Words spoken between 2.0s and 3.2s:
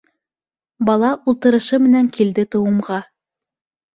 килде тыуымға!